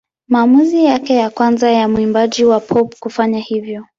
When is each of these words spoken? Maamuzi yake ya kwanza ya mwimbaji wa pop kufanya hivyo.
Maamuzi 0.27 0.85
yake 0.85 1.13
ya 1.15 1.29
kwanza 1.29 1.71
ya 1.71 1.87
mwimbaji 1.89 2.45
wa 2.45 2.59
pop 2.59 2.95
kufanya 2.99 3.39
hivyo. 3.39 3.85